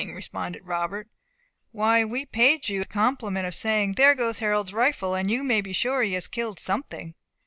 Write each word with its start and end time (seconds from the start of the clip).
responded 0.15 0.65
Robert. 0.65 1.07
"Why 1.71 2.03
we 2.03 2.25
paid 2.25 2.69
you 2.69 2.79
the 2.79 2.87
compliment 2.87 3.45
of 3.45 3.53
saying, 3.53 3.93
'There 3.93 4.15
goes 4.15 4.39
Harold's 4.39 4.73
rifle! 4.73 5.13
and 5.13 5.29
you 5.29 5.43
may 5.43 5.61
be 5.61 5.73
sure 5.73 6.01
he 6.01 6.13
has 6.13 6.27
killed 6.27 6.57
something." 6.57 7.13